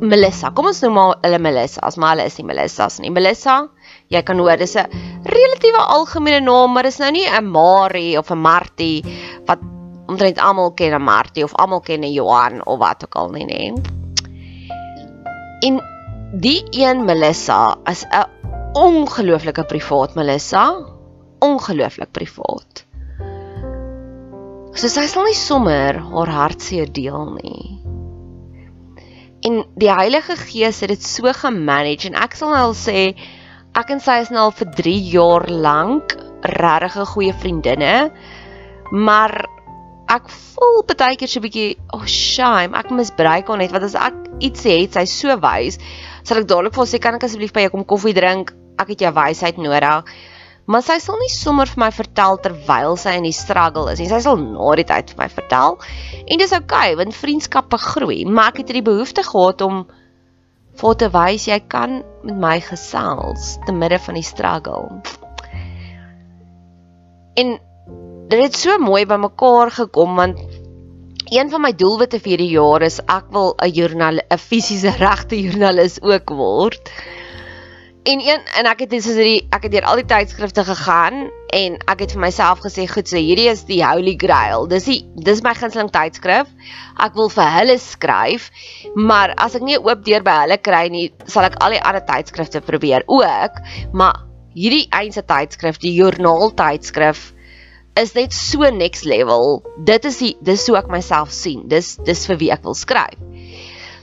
Melissa, 0.00 0.50
kom 0.50 0.66
ons 0.66 0.80
noem 0.80 0.92
maar 0.92 1.16
hulle 1.22 1.38
Melissa, 1.38 1.80
as 1.80 1.96
maar 1.96 2.16
hulle 2.16 2.26
is 2.26 2.38
nie 2.38 2.46
Melissas 2.46 2.98
nie. 2.98 3.10
Melissa, 3.10 3.68
jy 4.08 4.22
kan 4.22 4.38
hoor 4.38 4.56
dis 4.56 4.76
'n 4.76 4.88
relatiewe 5.24 5.84
algemene 5.84 6.40
naam, 6.40 6.72
maar 6.72 6.82
dis 6.82 6.98
nou 6.98 7.10
nie 7.10 7.28
'n 7.28 7.44
Marie 7.44 8.18
of 8.18 8.30
'n 8.30 8.38
Martie 8.38 9.04
wat 9.46 9.73
omtrent 10.06 10.38
almal 10.38 10.72
ken 10.72 10.94
'n 10.94 11.02
Martie 11.02 11.44
of 11.44 11.54
almal 11.54 11.80
ken 11.80 12.04
'n 12.04 12.12
Johan 12.12 12.64
of 12.66 12.78
wat 12.78 13.04
ook 13.04 13.14
al 13.14 13.30
nie, 13.30 13.44
nê. 13.44 13.72
En 15.60 15.80
die 16.40 16.64
een 16.70 17.04
Melissa 17.04 17.76
is 17.84 18.04
'n 18.04 18.26
ongelooflike 18.72 19.64
privaat 19.64 20.14
Melissa 20.14 20.94
ongelooflik 21.38 22.10
privaat. 22.10 22.84
So 24.74 24.90
sy 24.90 25.06
sal 25.06 25.28
nie 25.28 25.38
sommer 25.38 26.00
haar 26.00 26.32
hartseer 26.34 26.90
deel 26.92 27.38
nie. 27.38 27.80
En 29.46 29.60
die 29.76 29.92
Heilige 29.92 30.36
Gees 30.40 30.80
het 30.80 30.88
dit 30.88 31.02
so 31.04 31.30
gemanage 31.36 32.08
en 32.08 32.16
ek 32.18 32.34
sal 32.34 32.50
nou 32.50 32.62
al 32.70 32.74
sê 32.74 33.14
ek 33.78 33.90
en 33.90 34.00
sy 34.00 34.18
is 34.24 34.32
nou 34.34 34.48
al 34.48 34.54
vir 34.56 34.70
3 34.80 34.96
jaar 35.12 35.46
lank 35.48 36.16
regtig 36.42 36.96
'n 36.96 37.12
goeie 37.12 37.34
vriendinne. 37.34 38.10
Maar 38.90 39.46
ek 40.16 40.28
voel 40.30 40.82
baie 40.90 41.16
keer 41.16 41.28
so 41.28 41.40
'n 41.40 41.46
bietjie, 41.46 41.76
oh 41.92 42.04
shame, 42.06 42.76
ek 42.76 42.90
misbruik 42.90 43.48
haar 43.48 43.58
net 43.58 43.72
want 43.72 43.84
as 43.84 43.94
ek 43.94 44.14
iets 44.40 44.64
sê, 44.66 44.76
sy 44.90 45.04
so 45.04 45.36
wys, 45.36 45.78
sal 46.22 46.38
ek 46.38 46.48
dadelik 46.48 46.74
vir 46.74 46.84
haar 46.84 46.92
sê 46.92 47.00
kan 47.00 47.14
ek 47.18 47.26
asseblief 47.26 47.52
by 47.52 47.66
jou 47.66 47.74
kom 47.74 47.84
koffie 47.84 48.14
drink? 48.14 48.54
Ek 48.78 48.88
het 48.88 49.00
jou 49.00 49.12
wysheid 49.14 49.58
nodig 49.58 50.04
maar 50.66 50.84
sy 50.84 50.96
sal 51.02 51.18
nie 51.20 51.32
sommer 51.32 51.68
vir 51.68 51.80
my 51.82 51.90
vertel 51.92 52.38
terwyl 52.44 52.96
sy 53.00 53.16
in 53.18 53.26
die 53.26 53.36
struggle 53.36 53.90
is 53.92 54.00
nie. 54.00 54.08
Sy 54.08 54.22
sal 54.24 54.40
na 54.40 54.70
die 54.78 54.86
tyd 54.88 55.12
vir 55.12 55.20
my 55.24 55.28
vertel. 55.32 55.76
En 56.24 56.40
dis 56.40 56.54
oukei, 56.56 56.94
okay, 56.94 56.96
want 57.00 57.16
vriendskappe 57.18 57.80
groei, 57.82 58.22
maar 58.24 58.52
ek 58.52 58.62
het 58.62 58.72
hierdie 58.72 58.86
behoefte 58.86 59.26
gehad 59.26 59.64
om 59.66 59.84
vir 60.80 60.96
te 60.98 61.10
wys 61.14 61.46
jy 61.46 61.60
kan 61.70 62.00
met 62.24 62.40
my 62.46 62.54
gesels 62.64 63.54
te 63.66 63.76
midde 63.76 64.00
van 64.06 64.18
die 64.18 64.26
struggle. 64.26 64.88
En 67.38 67.56
dit 68.28 68.40
het 68.40 68.56
so 68.56 68.78
mooi 68.80 69.04
by 69.06 69.18
mekaar 69.20 69.70
gekom 69.70 70.16
want 70.16 70.40
een 71.34 71.50
van 71.50 71.62
my 71.64 71.72
doelwitte 71.76 72.20
vir 72.20 72.34
hierdie 72.34 72.54
jaar 72.54 72.84
is 72.84 73.00
ek 73.00 73.28
wil 73.32 73.54
'n 73.56 73.72
joernaal 73.72 74.18
'n 74.22 74.38
fisiese 74.38 74.92
regte 74.98 75.40
joernalis 75.40 76.00
ook 76.02 76.30
word. 76.30 76.90
En 78.04 78.20
een 78.20 78.40
en 78.58 78.66
ek 78.66 78.80
het 78.80 78.90
dis 78.90 79.06
is 79.06 79.16
die 79.16 79.46
ek 79.50 79.62
het 79.62 79.72
deur 79.72 79.84
al 79.88 79.96
die 79.96 80.04
tydskrifte 80.04 80.64
gegaan 80.64 81.30
en 81.48 81.76
ek 81.88 82.00
het 82.00 82.12
vir 82.12 82.20
myself 82.20 82.60
gesê 82.60 82.86
goed 82.88 83.08
so 83.08 83.16
hierdie 83.16 83.48
is 83.48 83.64
die 83.64 83.84
holy 83.84 84.14
grail. 84.16 84.66
Dis 84.68 84.84
die 84.84 85.00
dis 85.16 85.42
my 85.42 85.54
gunsteling 85.54 85.90
tydskrif. 85.90 86.46
Ek 87.00 87.14
wil 87.14 87.28
vir 87.28 87.48
hulle 87.58 87.78
skryf, 87.78 88.50
maar 88.94 89.34
as 89.36 89.54
ek 89.54 89.62
nie 89.62 89.78
oop 89.78 90.04
deur 90.04 90.22
by 90.22 90.36
hulle 90.42 90.58
kry 90.58 90.88
nie, 90.88 91.12
sal 91.26 91.44
ek 91.44 91.56
al 91.60 91.70
die 91.70 91.82
ander 91.82 92.04
tydskrifte 92.04 92.60
probeer 92.60 93.02
ook, 93.06 93.60
maar 93.92 94.20
hierdie 94.54 94.86
eense 94.92 95.22
tydskrif, 95.22 95.78
die 95.78 95.94
joernaal 95.94 96.52
tydskrif 96.54 97.34
is 97.96 98.14
net 98.14 98.32
so 98.34 98.68
next 98.70 99.04
level. 99.04 99.62
Dit 99.78 100.04
is 100.04 100.18
die 100.18 100.34
dis 100.42 100.66
hoe 100.68 100.78
ek 100.80 100.90
myself 100.90 101.30
sien. 101.34 101.68
Dis 101.70 101.94
dis 102.02 102.26
vir 102.26 102.40
wie 102.40 102.50
ek 102.54 102.66
wil 102.66 102.74
skryf. 102.74 103.20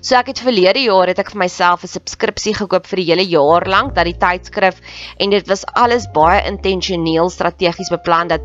So 0.02 0.16
ek 0.18 0.32
het 0.32 0.40
verlede 0.42 0.82
jaar 0.82 1.12
het 1.12 1.20
ek 1.22 1.30
vir 1.30 1.44
myself 1.44 1.84
'n 1.86 1.92
subskripsie 1.92 2.56
gekoop 2.58 2.88
vir 2.90 2.98
die 2.98 3.06
hele 3.12 3.26
jaar 3.30 3.68
lank 3.70 3.94
dat 3.94 4.08
die 4.10 4.18
tydskrif 4.18 4.80
en 5.20 5.30
dit 5.30 5.46
was 5.48 5.62
alles 5.78 6.08
baie 6.16 6.42
intentioneel 6.50 7.30
strategies 7.30 7.94
beplan 7.94 8.32
dat 8.32 8.42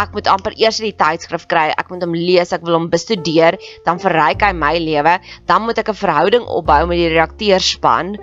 ek 0.00 0.16
moet 0.16 0.30
amper 0.32 0.56
eers 0.56 0.80
die 0.80 0.96
tydskrif 0.96 1.44
kry, 1.46 1.74
ek 1.76 1.90
moet 1.90 2.00
hom 2.00 2.16
lees, 2.16 2.56
ek 2.56 2.64
wil 2.64 2.78
hom 2.78 2.88
bestudeer, 2.88 3.60
dan 3.84 4.00
verryk 4.00 4.40
hy 4.40 4.52
my 4.56 4.78
lewe, 4.78 5.20
dan 5.44 5.62
moet 5.68 5.78
ek 5.78 5.92
'n 5.92 6.00
verhouding 6.06 6.48
opbou 6.48 6.86
met 6.86 6.96
die 6.96 7.12
redakteurspan 7.12 8.16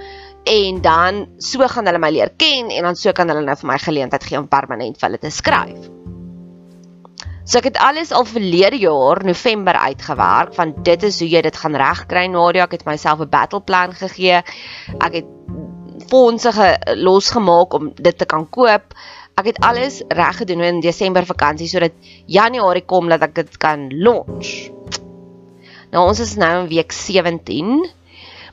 en 0.45 0.81
dan 0.81 1.27
so 1.37 1.67
gaan 1.67 1.85
hulle 1.85 1.99
my 1.99 2.09
leer 2.09 2.33
ken 2.35 2.71
en 2.71 2.83
dan 2.83 2.95
so 2.95 3.13
kan 3.13 3.29
hulle 3.29 3.45
nou 3.45 3.55
vir 3.55 3.67
my 3.67 3.77
geleentheid 3.77 4.23
gee 4.23 4.39
om 4.39 4.47
permanent 4.47 4.97
vir 4.97 5.09
hulle 5.09 5.21
te 5.21 5.29
skryf. 5.29 6.00
So 7.43 7.57
ek 7.57 7.71
het 7.71 7.79
alles 7.81 8.11
al 8.13 8.25
verlede 8.29 8.77
jaar 8.77 9.23
November 9.25 9.73
uitgewerk 9.73 10.53
van 10.53 10.75
dit 10.85 11.03
is 11.03 11.19
hoe 11.19 11.29
jy 11.29 11.41
dit 11.41 11.57
gaan 11.57 11.75
regkry 11.75 12.27
Nadia. 12.29 12.67
Ek 12.67 12.77
het 12.77 12.85
myself 12.85 13.19
'n 13.19 13.29
battle 13.29 13.61
plan 13.61 13.93
gegee. 13.93 14.43
Ek 14.99 15.13
het 15.13 15.25
fondse 16.07 16.51
losgemaak 16.95 17.73
om 17.73 17.91
dit 17.95 18.17
te 18.17 18.25
kan 18.25 18.49
koop. 18.49 18.93
Ek 19.35 19.45
het 19.45 19.59
alles 19.59 20.03
reg 20.07 20.37
gedoen 20.37 20.61
in 20.61 20.79
Desember 20.79 21.25
vakansie 21.25 21.67
sodat 21.67 21.91
Januarie 22.27 22.85
kom 22.85 23.09
dat 23.09 23.21
ek 23.21 23.35
dit 23.35 23.57
kan 23.57 23.89
launch. 23.89 24.69
Nou 25.91 26.07
ons 26.07 26.19
is 26.19 26.35
nou 26.35 26.63
in 26.63 26.69
week 26.69 26.91
17. 26.91 27.89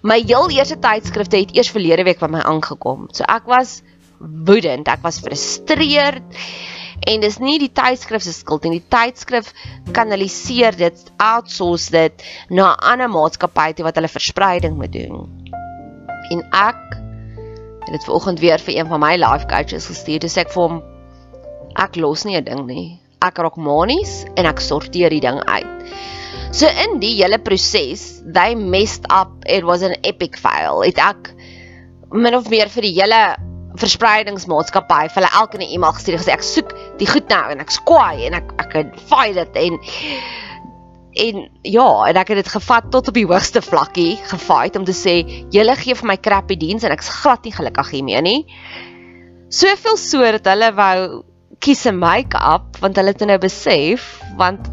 My 0.02 0.23
heel 0.23 0.50
eerste 0.50 0.78
tydskrifte 0.78 1.37
het 1.37 1.54
eers 1.57 1.71
verlede 1.71 2.04
week 2.04 2.18
by 2.18 2.26
my 2.26 2.40
aangekom. 2.40 3.09
So 3.12 3.25
ek 3.28 3.47
was 3.47 3.83
woedend, 4.18 4.88
ek 4.88 5.02
was 5.02 5.21
frustreerd. 5.21 6.23
En 7.09 7.23
dis 7.25 7.38
nie 7.41 7.57
die 7.62 7.73
tydskrif 7.73 8.23
se 8.23 8.35
skuld 8.37 8.67
nie. 8.67 8.81
Die 8.81 8.91
tydskrif 8.93 9.53
kanaliseer 9.97 10.77
dit, 10.77 11.05
outsource 11.17 11.91
dit 11.95 12.25
na 12.50 12.75
'n 12.75 12.85
ander 12.93 13.09
maatskappy 13.09 13.83
wat 13.83 13.97
hulle 13.97 14.12
verspreiding 14.12 14.77
moet 14.77 14.93
doen. 14.93 15.29
En 16.31 16.45
ek 16.53 16.83
het 17.88 17.93
dit 17.97 18.05
vanoggend 18.05 18.41
weer 18.41 18.59
vir 18.59 18.77
een 18.77 18.88
van 18.88 19.00
my 19.00 19.17
life 19.17 19.47
coaches 19.47 19.87
gestuur. 19.87 20.21
Dis 20.21 20.37
ek 20.37 20.53
vir 20.53 20.62
hom 20.62 20.83
ek 21.77 21.97
los 21.97 22.25
nie 22.25 22.37
'n 22.37 22.45
ding 22.45 22.67
nie. 22.67 23.00
Ek 23.23 23.38
raak 23.38 23.57
manies 23.57 24.25
en 24.37 24.47
ek 24.47 24.61
sorteer 24.61 25.11
die 25.11 25.21
ding 25.21 25.41
uit. 25.49 25.67
So 26.53 26.67
in 26.67 27.00
die 27.00 27.17
hele 27.23 27.38
proses, 27.38 28.23
they 28.25 28.55
messed 28.55 29.07
up. 29.11 29.31
It 29.47 29.65
was 29.65 29.83
an 29.83 29.97
epic 30.03 30.37
fail. 30.37 30.83
It 30.83 30.99
ek 30.99 31.35
min 32.12 32.35
of 32.35 32.49
meer 32.50 32.69
vir 32.69 32.83
die 32.83 32.95
hele 33.00 33.37
verspreidingsmaatskappy 33.79 35.09
vir 35.09 35.21
hulle 35.21 35.35
elke 35.41 35.59
'n 35.59 35.62
e-mail 35.62 35.93
gestuur 35.93 36.19
gesê 36.19 36.33
ek 36.33 36.43
soek 36.43 36.73
die 36.99 37.09
goed 37.09 37.31
nou 37.31 37.45
en 37.52 37.62
ek 37.62 37.73
skwaai 37.75 38.26
en 38.28 38.37
ek 38.40 38.52
ek 38.59 38.71
kan 38.75 38.93
fight 39.11 39.38
dit 39.38 39.59
en 39.64 39.81
en 41.19 41.38
ja, 41.67 41.87
en 42.07 42.19
ek 42.21 42.28
het 42.31 42.38
dit 42.45 42.50
gevat 42.52 42.90
tot 42.95 43.09
op 43.11 43.17
die 43.17 43.26
hoogste 43.26 43.62
vlakkie 43.64 44.19
gefight 44.31 44.76
om 44.78 44.85
te 44.87 44.95
sê 44.95 45.17
julle 45.55 45.75
gee 45.81 45.97
vir 45.99 46.11
my 46.12 46.19
crappy 46.23 46.59
diens 46.61 46.85
en 46.87 46.95
ek's 46.95 47.11
glad 47.23 47.43
nie 47.47 47.55
gelukkig 47.55 47.90
hiermee 47.97 48.23
nie. 48.23 48.40
Soveel 49.50 49.97
so 49.99 50.23
dat 50.37 50.47
hulle 50.52 50.69
wou 50.76 50.99
kies 51.64 51.87
'n 51.87 51.99
make-up 51.99 52.78
want 52.83 53.00
hulle 53.00 53.14
het 53.17 53.26
nou 53.26 53.38
besef 53.43 54.21
want 54.37 54.69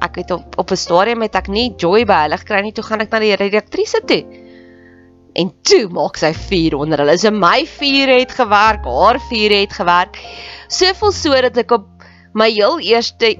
ek 0.00 0.22
het 0.22 0.30
op 0.30 0.56
op 0.58 0.70
'n 0.70 0.76
stadium 0.76 1.18
met 1.18 1.34
ek 1.34 1.48
nie 1.48 1.74
joy 1.76 2.04
by 2.04 2.22
hulle 2.24 2.38
gekry 2.38 2.62
nie, 2.62 2.72
toe 2.72 2.84
gaan 2.84 3.00
ek 3.00 3.10
na 3.10 3.18
die 3.18 3.36
redaktrise 3.36 4.00
toe 4.06 4.43
en 5.34 5.50
toe 5.66 5.86
maak 5.94 6.18
sy 6.20 6.32
vuur 6.46 6.78
onder 6.78 7.02
hulle. 7.02 7.16
So 7.18 7.32
my 7.34 7.64
vuur 7.66 8.12
het 8.18 8.34
gewerk, 8.38 8.86
haar 8.86 9.18
vuur 9.30 9.56
het 9.58 9.72
gewerk. 9.72 10.20
Soveel 10.68 11.14
so 11.14 11.40
dat 11.48 11.58
ek 11.64 11.74
op 11.74 11.88
my 12.34 12.50
heel 12.50 12.80
eerste 12.82 13.34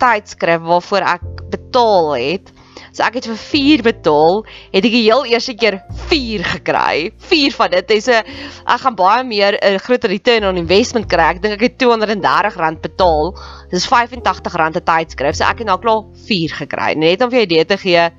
tydskrif 0.00 0.64
waarvoor 0.64 1.06
ek 1.14 1.24
betaal 1.52 2.12
het, 2.16 2.50
so 2.94 3.02
ek 3.06 3.18
het 3.18 3.28
vir 3.28 3.38
4 3.40 3.82
betaal, 3.86 4.40
het 4.74 4.86
ek 4.86 4.94
die 4.94 5.04
heel 5.06 5.24
eerste 5.30 5.54
keer 5.58 5.80
4 6.10 6.44
gekry. 6.52 7.10
4 7.30 7.56
van 7.56 7.72
dit. 7.74 7.94
So 8.04 8.14
ek 8.14 8.84
gaan 8.84 8.98
baie 8.98 9.24
meer 9.26 9.58
'n 9.58 9.80
groter 9.82 10.10
return 10.10 10.44
on 10.44 10.60
investment 10.60 11.08
kry. 11.08 11.34
Ek 11.34 11.42
dink 11.42 11.54
ek 11.54 11.66
het 11.70 11.82
R230 11.82 12.80
betaal. 12.80 13.34
Dis 13.70 13.88
R85 13.88 14.76
'n 14.76 14.84
tydskrif. 14.84 15.36
So 15.36 15.44
ek 15.44 15.58
het 15.58 15.66
nou 15.66 15.78
klaar 15.78 16.04
4 16.26 16.50
gekry. 16.60 16.94
Net 16.94 17.22
om 17.22 17.30
vir 17.30 17.40
jou 17.40 17.46
idee 17.46 17.64
te 17.64 17.76
gee, 17.76 18.10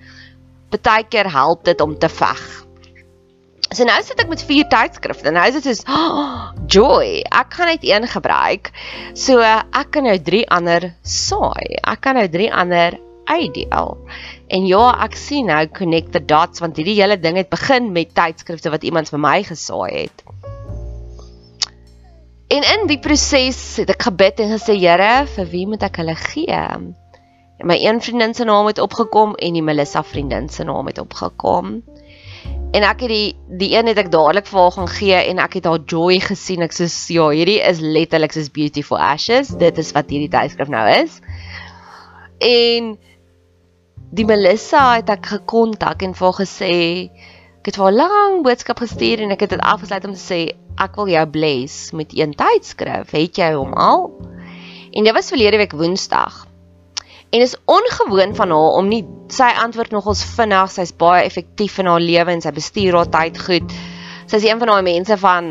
Partykeer 0.75 1.31
help 1.31 1.63
dit 1.65 1.81
om 1.81 1.95
te 1.99 2.09
veg. 2.09 2.43
So 3.71 3.83
nou 3.87 3.97
sit 4.05 4.19
ek 4.21 4.29
met 4.31 4.43
vier 4.45 4.67
tydskrifte. 4.71 5.31
Nou 5.33 5.45
is 5.49 5.57
dit 5.57 5.67
soos 5.67 5.81
oh, 5.89 6.51
joy. 6.71 7.23
Ek 7.25 7.49
kan 7.55 7.71
net 7.71 7.83
een 7.87 8.05
gebruik. 8.07 8.71
So 9.17 9.41
ek 9.41 9.89
kan 9.95 10.07
nou 10.07 10.15
drie 10.21 10.43
ander 10.53 10.91
saai. 11.01 11.79
Ek 11.81 12.03
kan 12.05 12.19
nou 12.19 12.27
drie 12.31 12.51
ander 12.53 12.99
uitdeel. 13.25 13.95
En 14.53 14.67
ja, 14.69 14.83
ek 15.07 15.17
sien 15.17 15.49
nou 15.49 15.63
connect 15.75 16.13
the 16.13 16.21
dots 16.21 16.61
want 16.61 16.77
hierdie 16.77 16.99
hele 16.99 17.17
ding 17.17 17.39
het 17.39 17.49
begin 17.49 17.89
met 17.95 18.13
tydskrifte 18.17 18.71
wat 18.73 18.85
iemand 18.85 19.09
vir 19.11 19.23
my 19.23 19.39
gesaai 19.47 20.05
het. 20.05 20.25
En 22.53 22.61
in 22.61 22.85
die 22.87 23.01
proses 23.01 23.59
het 23.81 23.89
ek 23.89 24.05
gebid 24.05 24.39
en 24.45 24.53
gesê, 24.53 24.77
Here, 24.77 25.25
vir 25.33 25.47
wie 25.49 25.65
moet 25.67 25.83
ek 25.87 25.97
hulle 26.03 26.13
gee? 26.29 26.61
En 27.57 27.67
my 27.67 27.77
een 27.79 28.01
vriendin 28.01 28.33
se 28.33 28.43
naam 28.43 28.67
het 28.67 28.79
opgekom 28.79 29.35
en 29.35 29.53
die 29.53 29.63
Melissa 29.63 30.03
vriendin 30.03 30.49
se 30.49 30.63
naam 30.63 30.87
het 30.91 30.97
opgekom. 30.99 31.83
En 32.75 32.83
ek 32.83 33.05
het 33.05 33.11
die 33.11 33.35
die 33.59 33.69
een 33.77 33.87
het 33.87 33.99
ek 34.01 34.11
dadelik 34.11 34.47
vir 34.49 34.59
haar 34.59 34.73
gaan 34.75 34.89
gee 34.91 35.19
en 35.31 35.39
ek 35.39 35.59
het 35.59 35.67
haar 35.69 35.83
joy 35.87 36.19
gesien. 36.19 36.65
Ek 36.65 36.75
sê 36.75 36.89
ja, 37.15 37.29
hierdie 37.31 37.61
is 37.63 37.79
letterlik 37.79 38.35
soos 38.35 38.51
beautiful 38.51 38.99
ashes. 38.99 39.53
Dit 39.55 39.79
is 39.79 39.93
wat 39.95 40.11
hierdie 40.11 40.31
tydskrif 40.33 40.71
nou 40.71 40.83
is. 40.91 41.21
En 42.43 42.95
die 44.15 44.25
Melissa 44.27 44.97
het 44.97 45.09
ek 45.13 45.31
gekontak 45.37 46.03
en 46.03 46.15
vir 46.17 46.27
haar 46.27 46.39
gesê 46.41 46.75
ek 47.61 47.71
het 47.71 47.79
vir 47.79 47.87
haar 47.87 47.95
lank 48.01 48.43
boodskap 48.45 48.83
gestuur 48.83 49.23
en 49.23 49.31
ek 49.33 49.47
het 49.47 49.55
dit 49.55 49.63
afgesluit 49.63 50.09
om 50.09 50.13
te 50.13 50.21
sê 50.21 50.41
ek 50.75 50.99
wil 50.99 51.07
jou 51.13 51.23
bless 51.31 51.93
met 51.95 52.11
een 52.11 52.35
tydskrif. 52.35 53.15
Het 53.15 53.39
jy 53.39 53.53
hom 53.55 53.71
al? 53.79 54.11
En 54.91 55.07
dit 55.07 55.15
was 55.15 55.31
verlede 55.31 55.63
week 55.63 55.73
Woensdag. 55.79 56.43
En 57.35 57.41
is 57.41 57.55
ongewoon 57.65 58.35
van 58.35 58.49
haar 58.49 58.77
om 58.79 58.87
nie 58.87 59.01
sy 59.27 59.49
antwoord 59.59 59.91
nogals 59.91 60.21
vinnig, 60.37 60.69
sy's 60.71 60.93
baie 60.95 61.25
effektief 61.27 61.81
in 61.81 61.89
haar 61.91 61.99
lewe 61.99 62.31
en 62.31 62.43
sy 62.43 62.53
bestuur 62.55 62.95
haar 62.95 63.09
tyd 63.11 63.39
goed. 63.43 63.73
Sy's 64.31 64.45
een 64.47 64.61
van 64.61 64.71
daai 64.71 64.85
mense 64.87 65.17
van 65.19 65.49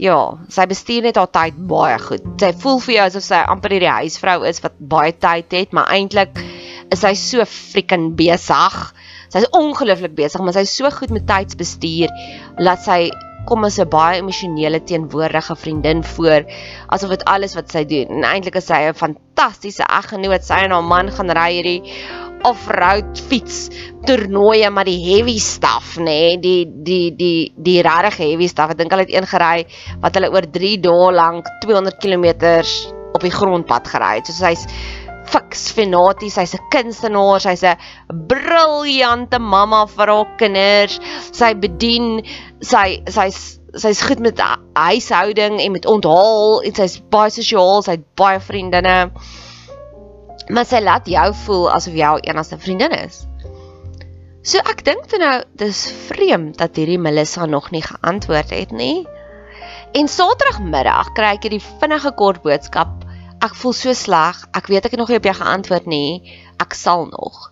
ja, 0.00 0.16
sy 0.48 0.64
bestuur 0.70 1.04
net 1.04 1.20
haar 1.20 1.28
tyd 1.34 1.58
baie 1.68 1.98
goed. 2.00 2.24
Sy 2.40 2.54
voel 2.62 2.80
vir 2.86 2.94
jou 2.94 3.04
asof 3.10 3.26
sy 3.26 3.42
amper 3.52 3.76
die 3.76 3.92
huisvrou 3.98 4.38
is 4.48 4.62
wat 4.64 4.80
baie 4.94 5.12
tyd 5.12 5.52
het, 5.52 5.76
maar 5.76 5.92
eintlik 5.92 6.40
is 6.88 7.04
sy 7.04 7.12
so 7.20 7.44
freaking 7.44 8.14
besig. 8.16 8.80
Sy's 9.28 9.50
ongelooflik 9.52 10.16
besig, 10.16 10.40
maar 10.40 10.56
sy's 10.56 10.72
so 10.80 10.88
goed 10.96 11.12
met 11.12 11.28
tydsbestuur 11.28 12.14
dat 12.56 12.88
sy 12.88 13.02
kom 13.48 13.64
as 13.64 13.78
'n 13.80 13.88
baie 13.88 14.20
emosionele 14.20 14.82
teenwoordige 14.84 15.56
vriendin 15.56 16.04
voor 16.04 16.44
asof 16.86 17.10
dit 17.16 17.24
alles 17.24 17.54
wat 17.54 17.70
sy 17.72 17.84
doen. 17.84 18.08
En 18.20 18.24
eintlik 18.24 18.60
is 18.60 18.66
sy 18.66 18.80
'n 18.88 18.94
fantastiese 18.94 19.84
eggenoot. 20.00 20.44
Sy 20.44 20.64
en 20.64 20.76
haar 20.76 20.84
man 20.84 21.10
gaan 21.10 21.30
ry 21.30 21.52
hierdie 21.56 21.82
off-road 22.46 23.18
fiets 23.28 23.68
toernooie 24.06 24.70
maar 24.70 24.88
die 24.88 25.00
heavy 25.02 25.38
stuff 25.42 25.96
nê 25.98 26.04
nee, 26.04 26.38
die 26.42 26.60
die 26.86 27.16
die 27.16 27.52
die 27.56 27.80
regtig 27.82 28.20
heavy 28.22 28.48
stuff 28.50 28.74
ek 28.74 28.78
dink 28.78 28.94
hulle 28.94 29.06
het 29.06 29.14
een 29.14 29.26
gery 29.32 29.66
wat 30.04 30.14
hulle 30.18 30.30
oor 30.34 30.46
3 30.58 30.76
dae 30.84 31.10
lank 31.18 31.50
200 31.64 31.98
km 32.02 32.28
op 33.16 33.24
die 33.24 33.34
grondpad 33.34 33.90
gery 33.94 34.14
het 34.20 34.30
so 34.30 34.38
sy's 34.38 34.66
fiks 35.28 35.66
fanaties 35.76 36.38
sy's 36.38 36.54
'n 36.56 36.68
kunstenaar 36.72 37.42
sy's 37.44 37.64
'n 37.64 37.76
briljante 38.30 39.38
mamma 39.38 39.84
vir 39.96 40.14
haar 40.14 40.30
kinders 40.40 41.00
sy 41.32 41.52
bedien 41.54 42.22
sy 42.64 43.02
sy's 43.06 43.58
sy's 43.78 44.00
goed 44.02 44.22
met 44.24 44.40
huishouding 44.74 45.60
en 45.60 45.72
met 45.72 45.86
onthaal 45.86 46.62
en 46.64 46.74
sy's 46.74 46.98
baie 47.12 47.30
sosiaal, 47.30 47.82
sy 47.84 47.98
het 47.98 48.06
baie 48.18 48.40
vriendinne. 48.40 48.98
Maar 50.48 50.66
sy 50.66 50.80
laat 50.80 51.08
jou 51.10 51.26
voel 51.44 51.66
asof 51.74 51.96
jy 51.96 52.06
haar 52.06 52.24
enigste 52.24 52.58
vriendin 52.58 52.94
is. 52.96 53.26
So 54.48 54.62
ek 54.64 54.80
dink 54.86 55.04
toe 55.10 55.20
nou 55.20 55.34
dis 55.60 55.82
vreemd 56.08 56.56
dat 56.62 56.78
hierdie 56.80 56.98
Melissa 56.98 57.44
nog 57.46 57.70
nie 57.74 57.84
geantwoord 57.84 58.54
het 58.56 58.72
nie. 58.72 59.04
En 59.98 60.08
Saterdagmiddag 60.08 61.12
kry 61.16 61.34
ek 61.36 61.44
hierdie 61.46 61.64
vinnige 61.82 62.14
kort 62.16 62.40
boodskap. 62.44 63.04
Ek 63.44 63.54
voel 63.60 63.76
so 63.76 63.92
sleg. 63.94 64.40
Ek 64.56 64.70
weet 64.72 64.88
ek 64.88 64.96
het 64.96 65.02
nog 65.02 65.12
nie 65.12 65.20
op 65.20 65.28
jou 65.28 65.36
geantwoord 65.36 65.86
nie. 65.90 66.38
Ek 66.62 66.74
sal 66.74 67.06
nog. 67.12 67.50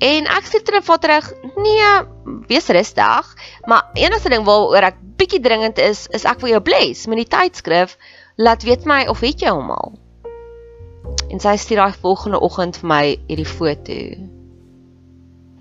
En 0.00 0.28
ek 0.32 0.46
sê 0.48 0.60
terug 0.64 0.84
vir 0.86 1.00
terug, 1.02 1.26
nee, 1.60 1.88
wees 2.50 2.68
rustig, 2.68 3.30
maar 3.66 3.90
enigste 3.94 4.32
ding 4.32 4.44
waaroor 4.48 4.90
ek 4.90 5.00
bietjie 5.20 5.42
dringend 5.44 5.78
is, 5.78 6.06
is 6.16 6.26
ek 6.28 6.40
wil 6.42 6.54
jou 6.54 6.62
bless 6.64 7.06
met 7.10 7.22
die 7.22 7.30
tydskrif, 7.30 7.96
laat 8.40 8.64
weet 8.68 8.86
my 8.88 9.04
of 9.12 9.22
het 9.24 9.42
jy 9.44 9.52
hom 9.54 9.72
al. 9.74 9.96
En 11.30 11.42
sy 11.42 11.56
stuur 11.60 11.82
daai 11.82 12.02
volgende 12.02 12.40
oggend 12.42 12.80
vir 12.80 12.88
my 12.90 13.04
hierdie 13.28 13.48
foto 13.48 13.98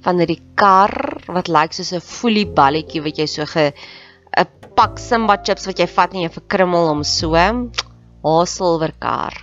van 0.05 0.21
hierdie 0.21 0.41
kar 0.59 0.93
wat 1.27 1.51
lyk 1.51 1.75
soos 1.75 1.91
'n 1.93 2.03
foelie 2.03 2.47
balletjie 2.59 3.03
wat 3.03 3.19
jy 3.19 3.27
so 3.27 3.45
ge 3.45 3.73
'n 4.37 4.47
pak 4.75 4.99
Simba 4.99 5.35
chips 5.43 5.67
wat 5.67 5.79
jy 5.79 5.87
vat 5.87 6.13
en 6.13 6.21
jy 6.21 6.29
verkrummel 6.29 6.87
hom 6.87 7.03
so. 7.03 7.35
Haar 7.35 8.47
silwer 8.47 8.93
kar. 8.99 9.35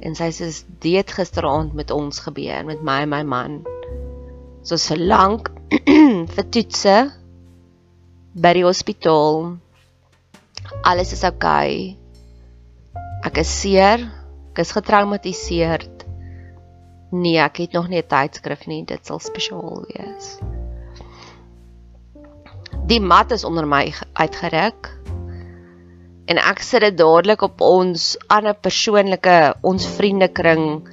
En 0.00 0.14
sy 0.14 0.28
sê 0.32 0.50
dit 0.80 1.10
gisteraand 1.10 1.72
met 1.74 1.90
ons 1.90 2.18
gebeur 2.26 2.64
met 2.64 2.82
my 2.82 3.02
en 3.02 3.08
my 3.08 3.22
man 3.22 3.64
soos 4.64 4.88
vir 4.88 4.98
lank 4.98 5.50
vir 6.34 6.46
toetse 6.50 6.96
by 8.34 8.52
die 8.56 8.64
hospitaal. 8.66 9.58
Alles 10.84 11.12
is 11.12 11.24
oukei. 11.24 11.94
Okay. 11.94 12.04
Ek 13.24 13.38
is 13.40 13.48
seer, 13.48 14.02
ek 14.52 14.60
is 14.60 14.74
getraumatiseer. 14.76 15.86
Nee, 17.14 17.38
ek 17.40 17.62
het 17.62 17.72
nog 17.72 17.88
nie 17.88 18.02
'n 18.02 18.08
tydskrif 18.10 18.66
nie, 18.66 18.84
dit 18.84 19.06
sal 19.06 19.18
spesiaal 19.18 19.86
wees. 19.88 20.38
Die 22.86 23.00
mat 23.00 23.32
is 23.32 23.44
onder 23.44 23.66
my 23.66 23.94
uitgeruk. 24.12 24.90
En 26.26 26.36
ek 26.36 26.60
sit 26.60 26.80
dit 26.80 26.98
dadelik 26.98 27.42
op 27.42 27.60
ons 27.60 28.18
ander 28.28 28.54
persoonlike 28.54 29.54
ons 29.62 29.86
vriendekring 29.86 30.84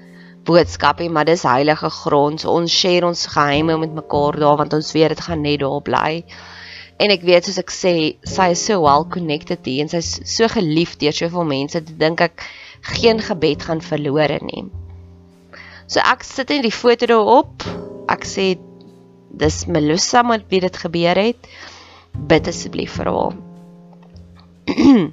boodskapie, 0.47 1.09
maar 1.09 1.25
dis 1.25 1.43
heilige 1.45 1.89
grond. 1.89 2.41
So 2.41 2.53
ons 2.55 2.73
share 2.73 3.05
ons 3.05 3.27
geheime 3.33 3.77
met 3.81 3.93
mekaar 3.93 4.39
daar 4.39 4.57
want 4.63 4.73
ons 4.73 4.91
weet 4.95 5.15
dit 5.15 5.21
gaan 5.27 5.41
net 5.45 5.59
daar 5.61 5.81
bly. 5.85 6.23
En 7.01 7.13
ek 7.13 7.25
weet 7.25 7.47
soos 7.47 7.57
ek 7.61 7.73
sê, 7.73 7.93
sy 8.29 8.47
is 8.53 8.65
so 8.65 8.81
well 8.83 9.05
connected 9.09 9.65
hier 9.65 9.85
en 9.85 9.89
sy's 9.89 10.19
so 10.29 10.49
geliefd 10.51 10.99
deur 11.01 11.15
soveel 11.17 11.47
mense. 11.49 11.81
Dit 11.81 11.97
dink 12.01 12.21
ek 12.21 12.45
geen 12.97 13.21
gebed 13.21 13.65
gaan 13.65 13.81
verlore 13.85 14.39
nie. 14.45 14.65
So 15.87 16.01
ek 16.05 16.23
sit 16.25 16.49
net 16.53 16.65
die 16.65 16.73
foto 16.73 17.09
daarop. 17.09 17.65
Ek 18.11 18.25
sê 18.27 18.53
dis 19.31 19.65
Melissa 19.67 20.23
met 20.27 20.45
wie 20.51 20.61
dit 20.63 20.77
gebeur 20.77 21.17
het. 21.17 21.49
Bid 22.13 22.47
asseblief 22.51 22.97
vir 22.99 23.09
haar. 23.13 23.39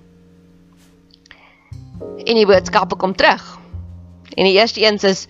en 2.28 2.36
die 2.36 2.46
boodskappe 2.46 2.96
kom 3.00 3.14
terug. 3.16 3.57
En 4.38 4.46
die 4.46 4.54
eerste 4.54 4.84
een 4.84 5.00
is 5.02 5.26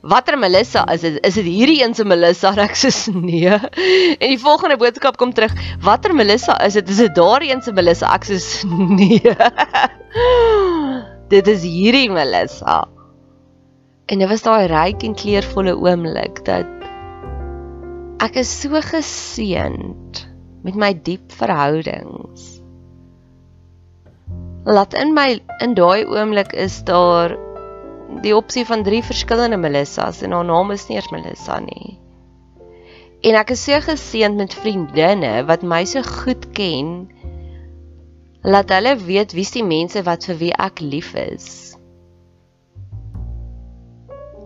watter 0.00 0.38
Melissa 0.38 0.82
is 0.90 1.04
dit? 1.04 1.18
Is 1.26 1.36
dit 1.38 1.46
hierdie 1.46 1.82
een 1.84 1.94
se 1.94 2.04
Melissa? 2.04 2.50
Ek 2.66 2.74
sê 2.78 2.90
nee. 3.14 3.52
En 3.52 4.28
die 4.32 4.40
volgende 4.40 4.78
boodskap 4.80 5.18
kom 5.20 5.34
terug. 5.36 5.54
Watter 5.84 6.14
Melissa 6.16 6.56
is 6.66 6.78
dit? 6.78 6.88
Is 6.90 7.02
dit 7.04 7.14
daardie 7.14 7.52
een 7.54 7.62
se 7.62 7.74
Melissa? 7.76 8.10
Ek 8.16 8.26
sê 8.26 8.40
nee. 9.00 9.36
dit 11.30 11.52
is 11.54 11.62
hierdie 11.62 12.08
Melissa. 12.10 12.82
En 14.10 14.18
dit 14.18 14.28
was 14.30 14.42
daai 14.42 14.66
ryk 14.66 15.04
en 15.06 15.14
kleurvolle 15.14 15.76
oomblik 15.78 16.42
dat 16.48 16.66
ek 18.20 18.40
is 18.42 18.50
so 18.50 18.80
geseënd 18.84 20.24
met 20.66 20.74
my 20.76 20.90
diep 21.06 21.30
verhoudings. 21.38 22.58
Laat 24.66 24.96
in 24.98 25.14
my 25.16 25.38
in 25.64 25.76
daai 25.78 26.02
oomblik 26.04 26.50
is 26.52 26.82
daar 26.88 27.38
die 28.22 28.34
opsie 28.36 28.66
van 28.66 28.82
drie 28.82 29.02
verskillende 29.04 29.56
Melissas 29.56 30.22
en 30.22 30.34
haar 30.36 30.44
naam 30.44 30.70
is 30.74 30.88
nie 30.88 30.98
eers 30.98 31.10
Melissa 31.14 31.58
nie. 31.62 31.98
En 33.20 33.36
ek 33.36 33.52
is 33.52 33.62
so 33.68 33.76
geseënd 33.84 34.40
met 34.40 34.54
vriendinne 34.56 35.32
wat 35.48 35.64
my 35.66 35.82
so 35.88 36.02
goed 36.04 36.50
ken. 36.56 37.10
Laat 38.42 38.72
hulle 38.72 38.94
weet 38.96 39.34
wie's 39.36 39.52
die 39.52 39.64
mense 39.64 40.00
wat 40.06 40.24
vir 40.28 40.38
wie 40.40 40.54
ek 40.56 40.80
lief 40.80 41.12
is. 41.20 41.48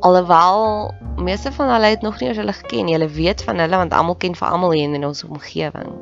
Alhoewel 0.05 0.91
meeste 1.23 1.53
van 1.55 1.71
hulle 1.71 1.95
het 1.95 2.03
nog 2.03 2.19
nie 2.21 2.29
eens 2.29 2.41
hulle 2.43 2.57
geken 2.57 2.89
nie. 2.89 2.97
Hulle 2.99 3.13
weet 3.15 3.47
van 3.47 3.63
hulle 3.63 3.79
want 3.79 3.95
almal 3.95 4.19
ken 4.19 4.35
vir 4.35 4.51
almal 4.51 4.75
hier 4.75 4.99
in 4.99 5.07
ons 5.07 5.25
omgewing. 5.25 5.95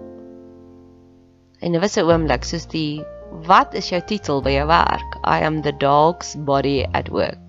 En 1.61 1.77
dit 1.77 1.81
was 1.81 1.97
'n 1.97 2.09
oomblik 2.09 2.45
soos 2.45 2.67
die 2.67 3.05
wat 3.47 3.75
is 3.75 3.89
jou 3.89 4.01
titel 4.01 4.43
by 4.43 4.51
jou 4.51 4.67
werk? 4.67 5.11
I 5.25 5.45
am 5.45 5.63
the 5.63 5.77
dog's 5.77 6.35
body 6.37 6.87
at 6.93 7.09
work. 7.09 7.42